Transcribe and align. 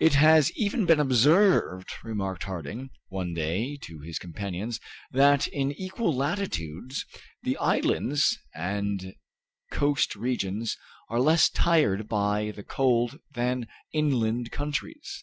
"It 0.00 0.14
has 0.14 0.50
even 0.56 0.84
been 0.84 0.98
observed," 0.98 1.92
remarked 2.02 2.42
Harding 2.42 2.90
one 3.06 3.34
day 3.34 3.76
to 3.82 4.00
his 4.00 4.18
companions, 4.18 4.80
"that 5.12 5.46
in 5.46 5.70
equal 5.70 6.12
latitudes 6.12 7.06
the 7.44 7.56
islands 7.58 8.36
and 8.52 9.14
coast 9.70 10.16
regions 10.16 10.76
are 11.08 11.20
less 11.20 11.48
tried 11.48 12.08
by 12.08 12.50
the 12.50 12.64
cold 12.64 13.20
than 13.32 13.68
inland 13.92 14.50
countries. 14.50 15.22